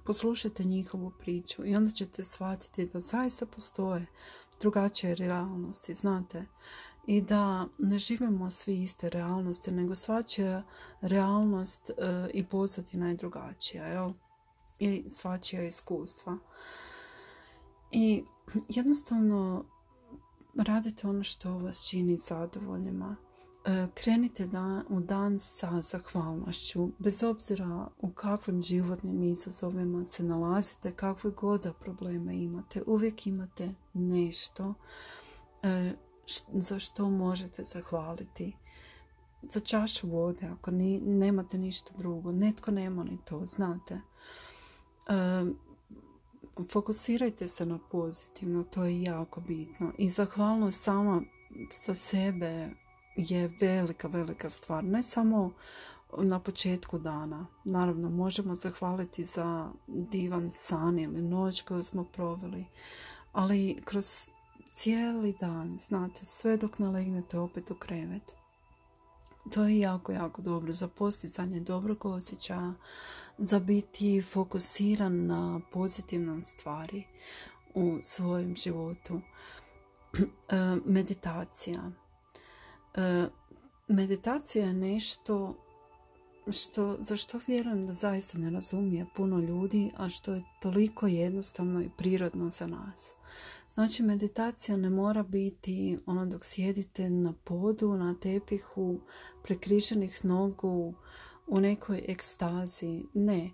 poslušajte 0.05 0.65
njihovu 0.65 1.13
priču 1.19 1.67
i 1.67 1.77
onda 1.77 1.91
ćete 1.91 2.25
shvatiti 2.25 2.87
da 2.87 3.01
zaista 3.01 3.47
postoje 3.47 4.07
drugačije 4.61 5.15
realnosti, 5.15 5.95
znate, 5.95 6.47
i 7.07 7.23
da 7.23 7.67
ne 7.79 7.99
živimo 7.99 8.51
svi 8.51 8.83
iste 8.83 9.11
realnosti, 9.11 9.71
nego 9.71 9.95
svačija 9.95 10.63
realnost 11.01 11.91
e, 11.91 11.95
i 12.35 12.47
pozadina 12.47 13.09
je 13.09 13.15
drugačija, 13.15 13.87
jel? 13.87 14.11
I 14.79 15.05
svačija 15.09 15.65
iskustva. 15.65 16.39
I 17.91 18.25
jednostavno 18.69 19.65
radite 20.55 21.07
ono 21.09 21.23
što 21.23 21.59
vas 21.59 21.89
čini 21.89 22.17
zadovoljnima. 22.17 23.17
E, 23.65 23.89
krenite 23.95 24.47
dan, 24.47 24.85
u 24.89 25.01
dan 25.01 25.39
sa 25.39 25.81
zahvalnošću, 25.81 26.89
bez 26.99 27.23
obzira 27.23 27.89
u 27.99 28.11
kakvim 28.11 28.63
životnim 28.63 29.23
izazovima 29.23 30.05
se 30.05 30.23
nalazite, 30.23 30.93
kakve 30.93 31.31
god 31.31 31.73
probleme 31.81 32.37
imate, 32.37 32.83
uvijek 32.87 33.27
imate 33.27 33.75
nešto 33.95 34.75
e, 35.63 35.93
za 36.53 36.79
što 36.79 37.11
možete 37.11 37.65
zahvaliti. 37.65 38.57
Za 39.43 39.61
čašu 39.61 40.09
vode, 40.09 40.47
ako 40.47 40.71
ni, 40.71 41.01
nemate 41.01 41.59
ništa 41.59 41.95
drugo, 41.99 42.33
netko 42.33 42.71
nema 42.71 43.05
ni 43.05 43.19
to, 43.25 43.45
znate. 43.45 43.95
E, 43.95 45.45
fokusirajte 46.73 47.49
se 47.49 47.67
na 47.67 47.79
pozitivno, 47.91 48.65
to 48.65 48.85
je 48.85 49.03
jako 49.03 49.41
bitno. 49.41 49.93
I 49.99 50.09
zahvalnost 50.09 50.83
sama 50.83 51.23
sa 51.71 51.95
sebe 51.95 52.84
je 53.17 53.49
velika, 53.61 54.09
velika 54.09 54.51
stvar. 54.51 54.85
Ne 54.85 55.03
samo 55.03 55.53
na 56.19 56.41
početku 56.41 56.99
dana. 56.99 57.47
Naravno, 57.65 58.11
možemo 58.11 58.55
zahvaliti 58.55 59.25
za 59.25 59.71
divan 59.87 60.51
san 60.51 60.99
ili 60.99 61.23
noć 61.23 61.63
koju 61.63 61.83
smo 61.83 62.05
proveli, 62.05 62.65
ali 63.33 63.83
kroz 63.85 64.29
cijeli 64.73 65.35
dan, 65.41 65.79
znate, 65.79 66.25
sve 66.25 66.57
dok 66.57 66.79
nalegnete 66.79 67.39
opet 67.39 67.71
u 67.71 67.75
krevet. 67.75 68.35
To 69.53 69.65
je 69.65 69.79
jako, 69.79 70.13
jako 70.13 70.43
dobro 70.43 70.73
za 70.73 70.89
postizanje 70.89 71.61
dobrog 71.61 72.05
osjećaja, 72.05 72.75
za 73.39 73.59
biti 73.59 74.23
fokusiran 74.23 75.27
na 75.27 75.61
pozitivne 75.73 76.43
stvari 76.43 77.05
u 77.75 77.99
svojem 78.03 78.57
životu. 78.57 79.21
Meditacija 80.85 81.91
meditacija 83.89 84.67
je 84.67 84.73
nešto 84.73 85.55
što, 86.53 86.97
za 86.99 87.17
što 87.17 87.41
vjerujem 87.47 87.87
da 87.87 87.93
zaista 87.93 88.39
ne 88.39 88.51
razumije 88.51 89.07
puno 89.17 89.39
ljudi, 89.39 89.91
a 89.97 90.09
što 90.09 90.33
je 90.33 90.43
toliko 90.63 91.07
jednostavno 91.07 91.83
i 91.83 91.91
prirodno 91.97 92.49
za 92.49 92.67
nas. 92.67 93.15
Znači, 93.75 94.03
meditacija 94.03 94.77
ne 94.77 94.91
mora 94.91 95.23
biti 95.23 95.99
ono 96.07 96.27
dok 96.27 96.45
sjedite 96.45 97.11
na 97.11 97.33
podu, 97.45 97.97
na 97.97 98.15
tepihu, 98.21 99.01
prekriženih 99.43 100.25
nogu, 100.25 100.95
u 101.47 101.61
nekoj 101.61 102.05
ekstazi. 102.09 103.05
Ne. 103.15 103.51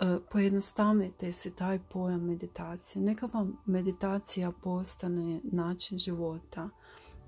E, 0.00 0.18
pojednostavite 0.30 1.32
se 1.32 1.50
taj 1.50 1.78
pojam 1.78 2.24
meditacije. 2.24 3.02
Neka 3.02 3.28
vam 3.32 3.56
meditacija 3.66 4.52
postane 4.62 5.40
način 5.44 5.98
života 5.98 6.68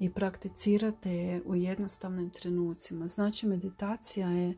i 0.00 0.10
prakticirate 0.10 1.10
je 1.10 1.42
u 1.44 1.54
jednostavnim 1.54 2.30
trenucima. 2.30 3.06
Znači 3.06 3.46
meditacija 3.46 4.28
je 4.28 4.54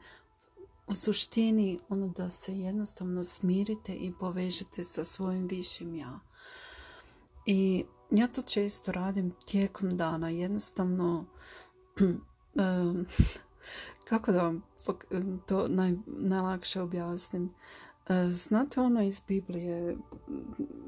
u 0.86 0.94
suštini 0.94 1.78
ono 1.88 2.08
da 2.08 2.28
se 2.28 2.58
jednostavno 2.58 3.24
smirite 3.24 3.94
i 3.94 4.12
povežete 4.20 4.84
sa 4.84 5.04
svojim 5.04 5.46
višim 5.46 5.94
ja. 5.94 6.20
I 7.46 7.84
ja 8.10 8.28
to 8.28 8.42
često 8.42 8.92
radim 8.92 9.32
tijekom 9.46 9.96
dana. 9.96 10.28
Jednostavno 10.30 11.24
kako 14.08 14.32
da 14.32 14.42
vam 14.42 14.62
to 15.46 15.66
naj, 15.68 15.96
najlakše 16.06 16.80
objasnim. 16.80 17.50
E, 18.08 18.30
znate 18.30 18.80
ono 18.80 19.02
iz 19.02 19.22
Biblije, 19.28 19.96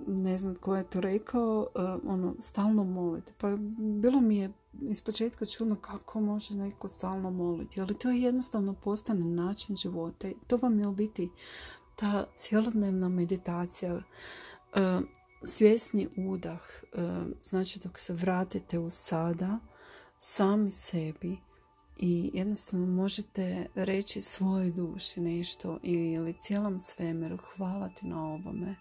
ne 0.06 0.38
znam 0.38 0.54
tko 0.54 0.76
je 0.76 0.84
to 0.84 1.00
rekao, 1.00 1.66
e, 1.74 1.80
ono, 2.06 2.34
stalno 2.38 2.84
molite. 2.84 3.32
Pa 3.38 3.56
bilo 3.78 4.20
mi 4.20 4.36
je 4.36 4.52
ispočetka 4.82 5.44
čudno 5.44 5.76
kako 5.76 6.20
može 6.20 6.54
neko 6.54 6.88
stalno 6.88 7.30
moliti, 7.30 7.80
ali 7.80 7.98
to 7.98 8.10
je 8.10 8.22
jednostavno 8.22 8.74
postane 8.74 9.24
način 9.24 9.76
života. 9.76 10.28
To 10.46 10.56
vam 10.56 10.80
je 10.80 10.88
u 10.88 10.92
biti 10.92 11.30
ta 11.96 12.26
cjelodnevna 12.34 13.08
meditacija, 13.08 13.94
e, 14.74 15.00
svjesni 15.44 16.08
udah, 16.16 16.60
znači 17.42 17.78
dok 17.78 17.98
se 17.98 18.12
vratite 18.12 18.78
u 18.78 18.90
sada, 18.90 19.58
sami 20.18 20.70
sebi 20.70 21.38
i 22.02 22.30
jednostavno 22.35 22.87
možete 22.87 23.66
reći 23.75 24.21
svojoj 24.21 24.71
duši 24.71 25.21
nešto 25.21 25.78
ili 25.83 26.35
cijelom 26.40 26.80
svemiru 26.80 27.37
hvala 27.57 27.88
ti 27.88 28.07
na 28.07 28.25
ovome. 28.25 28.76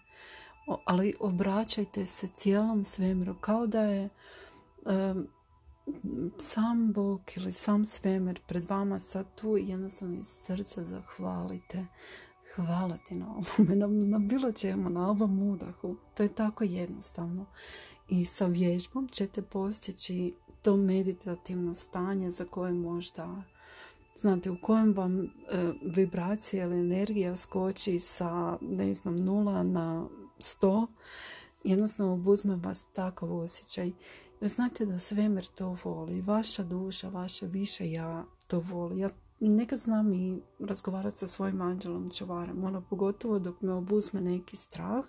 Ali 0.84 1.14
obraćajte 1.20 2.06
se 2.06 2.28
cijelom 2.36 2.84
svemiru 2.84 3.34
kao 3.40 3.66
da 3.66 3.80
je 3.80 4.08
sam 6.38 6.92
Bog 6.92 7.20
ili 7.36 7.52
sam 7.52 7.84
svemir 7.84 8.40
pred 8.46 8.64
vama 8.64 8.98
sad 8.98 9.34
tu 9.34 9.58
i 9.58 9.68
jednostavno 9.68 10.18
iz 10.18 10.26
srca 10.26 10.84
zahvalite. 10.84 11.86
Hvala 12.54 12.98
ti 13.08 13.14
na 13.14 13.26
ovome, 13.30 13.76
na, 13.76 13.86
na 13.86 14.18
bilo 14.18 14.52
čemu, 14.52 14.90
na 14.90 15.10
ovom 15.10 15.42
udahu. 15.42 15.96
To 16.14 16.22
je 16.22 16.34
tako 16.34 16.64
jednostavno. 16.64 17.46
I 18.08 18.24
sa 18.24 18.46
vježbom 18.46 19.08
ćete 19.08 19.42
postići 19.42 20.34
to 20.62 20.76
meditativno 20.76 21.74
stanje 21.74 22.30
za 22.30 22.44
koje 22.44 22.72
možda 22.72 23.42
znate 24.16 24.50
u 24.50 24.56
kojem 24.62 24.94
vam 24.94 25.22
e, 25.22 25.28
vibracija 25.82 26.64
ili 26.64 26.80
energija 26.80 27.36
skoči 27.36 27.98
sa 27.98 28.58
ne 28.60 28.94
znam 28.94 29.16
nula 29.16 29.62
na 29.62 30.06
sto 30.38 30.86
jednostavno 31.64 32.12
obuzme 32.12 32.56
vas 32.56 32.84
takav 32.84 33.38
osjećaj. 33.38 33.92
Jer 34.40 34.50
znate 34.50 34.86
da 34.86 34.98
svemir 34.98 35.46
to 35.46 35.76
voli 35.84 36.20
vaša 36.20 36.62
duša, 36.62 37.08
vaše 37.08 37.46
više 37.46 37.90
ja 37.90 38.24
to 38.46 38.60
voli. 38.60 38.98
Ja 38.98 39.10
nekad 39.40 39.78
znam 39.78 40.12
i 40.12 40.40
razgovarati 40.58 41.18
sa 41.18 41.26
svojim 41.26 41.60
anđelom 41.60 42.10
čuvarem 42.10 42.64
ono 42.64 42.80
pogotovo 42.80 43.38
dok 43.38 43.60
me 43.60 43.72
obuzme 43.72 44.20
neki 44.20 44.56
strah. 44.56 45.04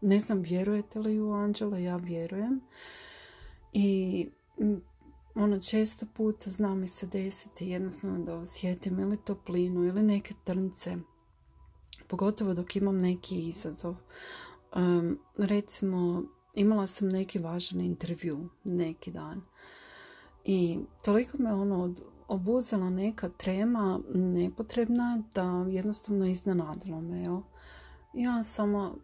Ne 0.00 0.18
znam 0.18 0.42
vjerujete 0.42 0.98
li 0.98 1.20
u 1.20 1.32
anđela 1.32 1.78
ja 1.78 1.96
vjerujem. 1.96 2.60
I 3.72 4.28
ono 5.34 5.60
često 5.60 6.06
puta 6.14 6.50
zna 6.50 6.74
mi 6.74 6.86
se 6.86 7.06
desiti 7.06 7.68
jednostavno 7.68 8.24
da 8.24 8.34
osjetim 8.34 9.00
ili 9.00 9.16
toplinu 9.16 9.84
ili 9.84 10.02
neke 10.02 10.34
trnce 10.44 10.96
pogotovo 12.08 12.54
dok 12.54 12.76
imam 12.76 12.98
neki 12.98 13.48
izazov 13.48 13.94
um, 14.76 15.18
recimo 15.36 16.22
imala 16.54 16.86
sam 16.86 17.08
neki 17.08 17.38
važan 17.38 17.80
intervju 17.80 18.48
neki 18.64 19.10
dan 19.10 19.42
i 20.44 20.78
toliko 21.04 21.38
me 21.38 21.52
ono 21.52 21.94
obuzela 22.28 22.90
neka 22.90 23.28
trema 23.28 24.00
nepotrebna 24.14 25.22
da 25.34 25.66
jednostavno 25.68 26.26
iznenadilo 26.26 27.00
me 27.00 27.20
jel? 27.22 27.40
ja 28.14 28.42
samo 28.42 28.96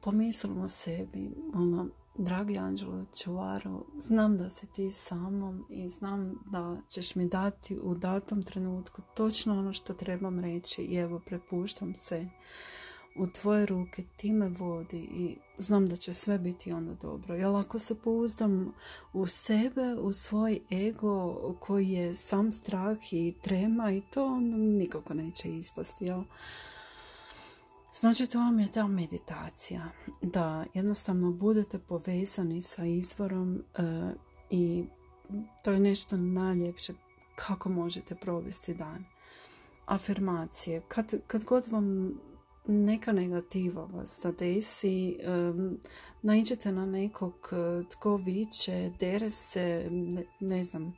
pomislila 0.00 0.62
o 0.62 0.68
sebi 0.68 1.30
ono 1.54 1.88
Dragi 2.20 2.58
Anđelo 2.58 3.04
Čuvaru, 3.16 3.84
znam 3.94 4.36
da 4.36 4.50
si 4.50 4.66
ti 4.66 4.90
sa 4.90 5.14
mnom 5.14 5.64
i 5.68 5.88
znam 5.88 6.34
da 6.46 6.76
ćeš 6.88 7.14
mi 7.14 7.28
dati 7.28 7.78
u 7.82 7.94
datom 7.94 8.42
trenutku 8.42 9.02
točno 9.14 9.58
ono 9.58 9.72
što 9.72 9.94
trebam 9.94 10.40
reći 10.40 10.82
i 10.82 10.96
evo 10.96 11.20
prepuštam 11.26 11.94
se 11.94 12.28
u 13.16 13.26
tvoje 13.26 13.66
ruke, 13.66 14.04
ti 14.16 14.32
me 14.32 14.48
vodi 14.48 14.98
i 14.98 15.36
znam 15.58 15.86
da 15.86 15.96
će 15.96 16.12
sve 16.12 16.38
biti 16.38 16.72
onda 16.72 16.94
dobro. 16.94 17.34
Jel 17.34 17.56
ako 17.56 17.78
se 17.78 17.94
pouzdam 17.94 18.72
u 19.12 19.26
sebe, 19.26 19.94
u 19.94 20.12
svoj 20.12 20.60
ego 20.72 21.34
koji 21.60 21.88
je 21.88 22.14
sam 22.14 22.52
strah 22.52 23.12
i 23.12 23.34
trema 23.42 23.92
i 23.92 24.02
to 24.10 24.40
nikako 24.40 25.14
neće 25.14 25.48
ispasti. 25.48 26.04
Jel? 26.04 26.22
Znači 28.00 28.26
to 28.26 28.38
vam 28.38 28.58
je 28.58 28.72
ta 28.72 28.86
meditacija, 28.86 29.88
da 30.22 30.64
jednostavno 30.74 31.32
budete 31.32 31.78
povezani 31.78 32.62
sa 32.62 32.84
izvorom 32.84 33.62
e, 33.78 33.82
i 34.50 34.84
to 35.64 35.72
je 35.72 35.80
nešto 35.80 36.16
najljepše 36.16 36.92
kako 37.34 37.68
možete 37.68 38.14
provesti 38.14 38.74
dan. 38.74 39.04
Afirmacije. 39.86 40.82
Kad, 40.88 41.14
kad 41.26 41.44
god 41.44 41.66
vam 41.66 42.14
neka 42.66 43.12
negativa 43.12 43.84
vas 43.84 44.20
zadesi, 44.22 45.18
um, 45.26 45.78
naiđete 46.22 46.72
na 46.72 46.86
nekog 46.86 47.52
tko 47.90 48.16
viče, 48.16 48.92
dere 49.00 49.30
se, 49.30 49.88
ne, 49.90 50.24
ne 50.40 50.64
znam, 50.64 50.94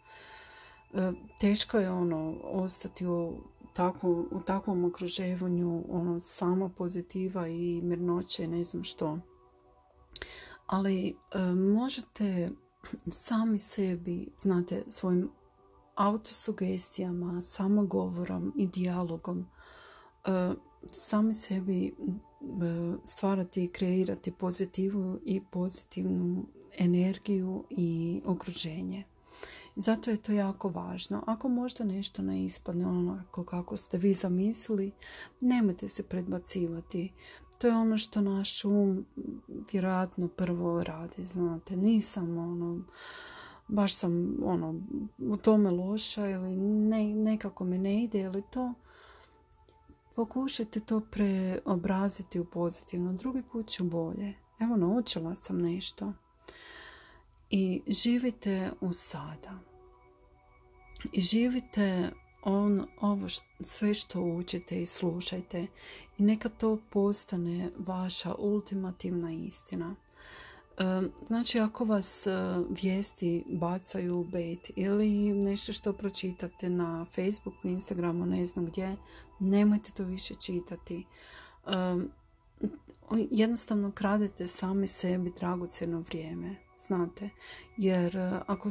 teško 1.41 1.79
je 1.79 1.91
ono 1.91 2.35
ostati 2.43 3.07
u 3.07 3.35
takvom, 3.73 4.29
u 4.31 4.41
takvom 4.41 4.85
okruženju 4.85 5.85
ono, 5.91 6.21
sama 6.21 6.69
pozitiva 6.69 7.49
i 7.49 7.81
mirnoće, 7.83 8.49
ne 8.49 8.65
znam 8.65 8.85
što. 8.85 9.19
Ali 10.67 11.09
e, 11.09 11.39
možete 11.55 12.51
sami 13.11 13.59
sebi, 13.59 14.29
znate, 14.39 14.85
svojim 14.89 15.31
autosugestijama, 15.95 17.41
samogovorom 17.41 18.53
i 18.57 18.67
dijalogom 18.67 19.47
e, 20.25 20.53
sami 20.91 21.35
sebi 21.35 21.87
e, 21.87 21.93
stvarati 23.05 23.65
i 23.65 23.69
kreirati 23.69 24.33
pozitivu 24.33 25.19
i 25.25 25.41
pozitivnu 25.51 26.47
energiju 26.79 27.65
i 27.71 28.21
okruženje. 28.27 29.05
Zato 29.81 30.11
je 30.11 30.17
to 30.17 30.33
jako 30.33 30.69
važno. 30.69 31.23
Ako 31.27 31.49
možda 31.49 31.85
nešto 31.85 32.23
ne 32.23 32.45
ispadne 32.45 32.87
onako 32.87 33.45
kako 33.45 33.77
ste 33.77 33.99
vi 33.99 34.13
zamislili, 34.13 34.93
nemojte 35.41 35.89
se 35.89 36.03
predbacivati. 36.03 37.13
To 37.59 37.67
je 37.67 37.77
ono 37.77 37.99
što 37.99 38.21
naš 38.21 38.65
um 38.65 39.07
vjerojatno 39.73 40.29
prvo 40.29 40.83
radi, 40.83 41.23
znate. 41.23 41.77
Nisam 41.77 42.39
ono, 42.39 42.85
baš 43.69 43.95
sam 43.95 44.37
ono, 44.45 44.81
u 45.19 45.37
tome 45.37 45.71
loša 45.71 46.29
ili 46.29 46.57
ne, 46.57 47.15
nekako 47.15 47.65
mi 47.65 47.79
ne 47.79 48.05
ide 48.05 48.21
ili 48.21 48.43
to. 48.51 48.75
Pokušajte 50.17 50.81
to 50.81 51.01
preobraziti 51.01 52.41
u 52.41 52.45
pozitivno. 52.45 53.13
Drugi 53.13 53.43
put 53.53 53.69
ću 53.69 53.85
bolje. 53.85 54.35
Evo, 54.59 54.77
naučila 54.77 55.35
sam 55.35 55.59
nešto 55.59 56.13
i 57.51 57.83
živite 57.87 58.71
u 58.81 58.93
sada. 58.93 59.70
I 61.13 61.21
živite 61.21 62.11
on, 62.43 62.87
ovo 63.01 63.29
sve 63.61 63.95
što 63.95 64.21
učite 64.21 64.83
i 64.83 64.87
slušajte. 64.87 65.67
I 66.19 66.23
neka 66.23 66.49
to 66.49 66.79
postane 66.91 67.71
vaša 67.79 68.35
ultimativna 68.39 69.33
istina. 69.33 69.95
Znači 71.27 71.61
ako 71.61 71.85
vas 71.85 72.27
e, 72.27 72.31
vijesti 72.83 73.45
bacaju 73.49 74.19
u 74.19 74.25
bet 74.25 74.71
ili 74.77 75.33
nešto 75.33 75.73
što 75.73 75.93
pročitate 75.93 76.71
na 76.71 77.05
Facebooku, 77.05 77.69
Instagramu, 77.69 78.27
ne 78.27 78.45
znam 78.45 78.67
gdje, 78.67 78.97
nemojte 79.41 79.91
to 79.91 80.05
više 80.05 80.35
čitati. 80.35 81.05
Jednostavno 83.31 83.93
kradete 83.93 84.47
sami 84.47 84.87
sebi 84.87 85.33
dragocjeno 85.39 86.01
vrijeme, 86.01 86.57
znate. 86.87 87.31
Jer 87.77 88.17
e, 88.17 88.41
ako 88.47 88.69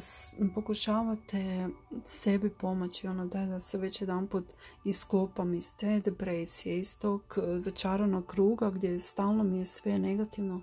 pokušavate 0.55 1.69
sebi 2.05 2.49
pomoći, 2.49 3.07
ono 3.07 3.25
da, 3.25 3.45
da 3.45 3.59
se 3.59 3.77
već 3.77 4.01
jedan 4.01 4.27
put 4.27 4.45
iskopam 4.85 5.53
iz 5.53 5.73
te 5.75 5.99
depresije, 5.99 6.79
iz 6.79 6.97
tog 6.97 7.37
e, 7.37 7.59
začaranog 7.59 8.25
kruga 8.25 8.69
gdje 8.69 8.99
stalno 8.99 9.43
mi 9.43 9.57
je 9.57 9.65
sve 9.65 9.99
negativno, 9.99 10.61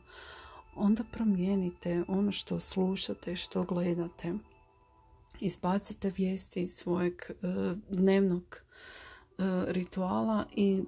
onda 0.76 1.04
promijenite 1.12 2.04
ono 2.08 2.32
što 2.32 2.60
slušate, 2.60 3.36
što 3.36 3.64
gledate. 3.64 4.34
Izbacite 5.40 6.12
vijesti 6.16 6.62
iz 6.62 6.70
svojeg 6.70 7.14
e, 7.14 7.34
dnevnog 7.90 8.62
rituala 9.68 10.46
i 10.54 10.82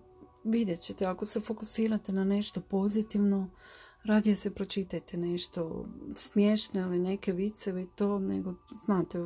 vidjet 0.45 0.81
ćete 0.81 1.07
ako 1.07 1.25
se 1.25 1.41
fokusirate 1.41 2.13
na 2.13 2.25
nešto 2.25 2.61
pozitivno 2.61 3.51
radije 4.05 4.37
se 4.37 4.55
pročitajte 4.55 5.17
nešto 5.17 5.87
smiješno 6.15 6.81
ili 6.81 6.99
neke 6.99 7.33
vicevi 7.33 7.89
to 7.95 8.19
nego 8.19 8.55
znate 8.73 9.19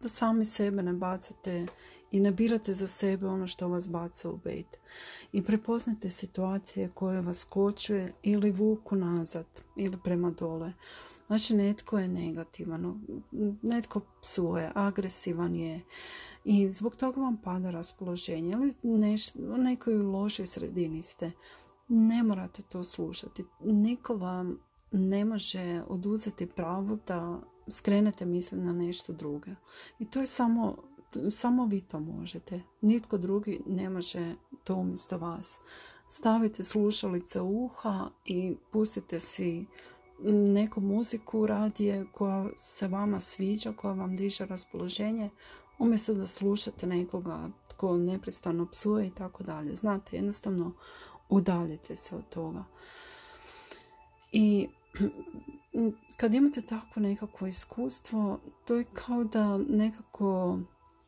da 0.00 0.08
sami 0.08 0.44
sebe 0.44 0.82
ne 0.82 0.92
bacate 0.92 1.66
i 2.10 2.20
ne 2.20 2.32
birate 2.32 2.72
za 2.72 2.86
sebe 2.86 3.26
ono 3.26 3.46
što 3.46 3.68
vas 3.68 3.88
baca 3.88 4.30
u 4.30 4.36
bet. 4.36 4.78
I 5.32 5.42
prepoznajte 5.42 6.10
situacije 6.10 6.90
koje 6.94 7.20
vas 7.20 7.44
kočuje 7.44 8.14
ili 8.22 8.50
vuku 8.50 8.96
nazad 8.96 9.46
ili 9.76 9.98
prema 10.04 10.30
dole. 10.30 10.72
Znači 11.26 11.56
netko 11.56 11.98
je 11.98 12.08
negativan, 12.08 13.00
netko 13.62 14.00
psuje, 14.22 14.72
agresivan 14.74 15.54
je 15.54 15.80
i 16.44 16.70
zbog 16.70 16.96
toga 16.96 17.20
vam 17.20 17.36
pada 17.36 17.70
raspoloženje 17.70 18.52
ili 18.52 18.74
neš, 18.82 19.34
u 19.34 19.56
nekoj 19.58 19.94
lošoj 19.94 20.46
sredini 20.46 21.02
ste. 21.02 21.32
Ne 21.88 22.22
morate 22.22 22.62
to 22.62 22.84
slušati. 22.84 23.44
Niko 23.60 24.16
vam 24.16 24.58
ne 24.92 25.24
može 25.24 25.82
oduzeti 25.88 26.46
pravo 26.46 26.98
da 27.06 27.40
skrenete 27.68 28.26
misli 28.26 28.58
na 28.58 28.72
nešto 28.72 29.12
drugo. 29.12 29.50
I 29.98 30.10
to 30.10 30.20
je 30.20 30.26
samo, 30.26 30.76
samo 31.30 31.66
vi 31.66 31.80
to 31.80 32.00
možete. 32.00 32.60
Nitko 32.80 33.18
drugi 33.18 33.60
ne 33.66 33.90
može 33.90 34.34
to 34.64 34.74
umjesto 34.74 35.18
vas. 35.18 35.58
Stavite 36.08 36.62
slušalice 36.62 37.40
u 37.40 37.64
uha 37.64 38.10
i 38.24 38.56
pustite 38.72 39.18
si 39.18 39.66
neku 40.28 40.80
muziku 40.80 41.46
radije 41.46 42.06
koja 42.12 42.48
se 42.56 42.88
vama 42.88 43.20
sviđa, 43.20 43.72
koja 43.72 43.94
vam 43.94 44.16
diže 44.16 44.46
raspoloženje, 44.46 45.30
umjesto 45.78 46.14
da 46.14 46.26
slušate 46.26 46.86
nekoga 46.86 47.48
tko 47.68 47.96
neprestano 47.96 48.66
psuje 48.66 49.06
i 49.06 49.10
tako 49.10 49.42
dalje. 49.42 49.74
Znate, 49.74 50.16
jednostavno 50.16 50.72
udaljite 51.28 51.94
se 51.94 52.16
od 52.16 52.28
toga. 52.28 52.64
I 54.32 54.68
kad 56.18 56.34
imate 56.34 56.62
takvo 56.62 57.02
nekako 57.02 57.46
iskustvo, 57.46 58.40
to 58.64 58.74
je 58.74 58.84
kao 58.84 59.24
da 59.24 59.58
nekako 59.58 60.58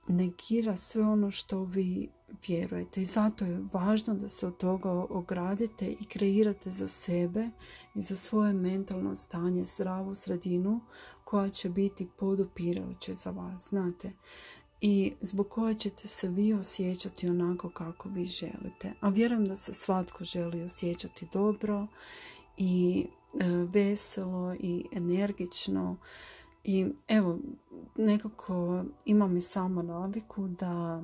negira 0.09 0.77
sve 0.77 1.03
ono 1.03 1.31
što 1.31 1.63
vi 1.63 2.09
vjerujete 2.49 3.03
i 3.03 3.05
zato 3.05 3.45
je 3.45 3.65
važno 3.73 4.15
da 4.15 4.29
se 4.29 4.47
od 4.47 4.57
toga 4.57 4.91
ogradite 4.91 5.87
i 5.87 6.05
kreirate 6.05 6.71
za 6.71 6.89
sebe 6.89 7.51
i 7.95 8.03
za 8.03 8.17
svoje 8.17 8.53
mentalno 8.53 9.15
stanje 9.15 9.65
zdravu 9.65 10.15
sredinu 10.15 10.81
koja 11.25 11.49
će 11.49 11.69
biti 11.69 12.09
podupirajuće 12.19 13.15
za 13.15 13.31
vas, 13.31 13.69
znate 13.69 14.13
i 14.81 15.13
zbog 15.21 15.49
koje 15.49 15.75
ćete 15.75 16.09
se 16.09 16.29
vi 16.29 16.55
osjećati 16.55 17.29
onako 17.29 17.71
kako 17.71 18.09
vi 18.09 18.25
želite. 18.25 18.93
A 19.01 19.09
vjerujem 19.09 19.45
da 19.45 19.57
se 19.57 19.73
svatko 19.73 20.25
želi 20.25 20.63
osjećati 20.63 21.27
dobro 21.33 21.87
i 22.57 23.07
e, 23.41 23.47
veselo 23.49 24.55
i 24.55 24.85
energično 24.93 25.97
i 26.65 26.87
evo 27.09 27.39
nekako 27.97 28.85
imam 29.05 29.37
i 29.37 29.41
samo 29.41 29.83
naviku 29.83 30.49
da 30.49 31.03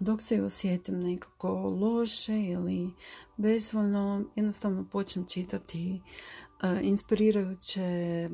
dok 0.00 0.22
se 0.22 0.42
osjetim 0.42 1.00
nekako 1.00 1.48
loše 1.80 2.40
ili 2.42 2.90
bezvoljno 3.36 4.24
jednostavno 4.34 4.84
počnem 4.84 5.26
čitati 5.26 6.00
e, 6.62 6.80
inspirirajuće 6.82 7.82
e, 7.82 8.30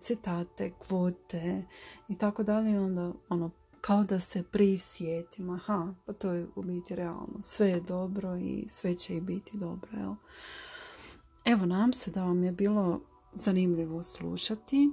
citate, 0.00 0.72
kvote 0.78 1.64
i 2.08 2.18
tako 2.18 2.42
dalje 2.42 2.80
onda 2.80 3.12
ono 3.28 3.50
kao 3.80 4.04
da 4.04 4.20
se 4.20 4.42
prisjetim, 4.42 5.50
aha, 5.50 5.94
pa 6.06 6.12
to 6.12 6.32
je 6.32 6.46
u 6.56 6.62
biti 6.62 6.96
realno. 6.96 7.42
Sve 7.42 7.68
je 7.68 7.80
dobro 7.80 8.36
i 8.36 8.64
sve 8.68 8.94
će 8.94 9.16
i 9.16 9.20
biti 9.20 9.58
dobro, 9.58 9.98
jel? 9.98 10.14
Evo, 11.44 11.66
nam 11.66 11.92
se 11.92 12.10
da 12.10 12.24
vam 12.24 12.42
je 12.42 12.52
bilo 12.52 13.00
zanimljivo 13.32 14.02
slušati. 14.02 14.90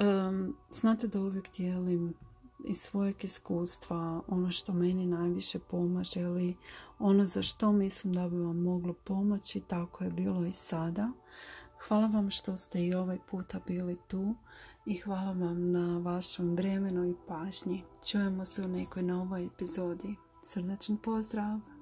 Um, 0.00 0.56
znate 0.70 1.06
da 1.06 1.20
uvijek 1.20 1.56
dijelim 1.56 2.14
iz 2.64 2.76
svojeg 2.80 3.24
iskustva 3.24 4.22
ono 4.26 4.50
što 4.50 4.72
meni 4.72 5.06
najviše 5.06 5.58
pomaže 5.58 6.20
ili 6.20 6.56
ono 6.98 7.24
za 7.24 7.42
što 7.42 7.72
mislim 7.72 8.12
da 8.12 8.28
bi 8.28 8.36
vam 8.36 8.62
moglo 8.62 8.92
pomoći, 8.92 9.60
tako 9.60 10.04
je 10.04 10.10
bilo 10.10 10.46
i 10.46 10.52
sada. 10.52 11.12
Hvala 11.86 12.06
vam 12.06 12.30
što 12.30 12.56
ste 12.56 12.86
i 12.86 12.94
ovaj 12.94 13.18
puta 13.30 13.60
bili 13.66 13.96
tu 14.08 14.34
i 14.86 14.96
hvala 14.96 15.32
vam 15.32 15.72
na 15.72 15.98
vašem 15.98 16.54
vremenu 16.54 17.04
i 17.04 17.14
pažnji. 17.28 17.84
Čujemo 18.06 18.44
se 18.44 18.62
u 18.62 18.68
nekoj 18.68 19.02
novoj 19.02 19.46
epizodi. 19.46 20.16
Srdačan 20.42 20.96
pozdrav! 20.96 21.77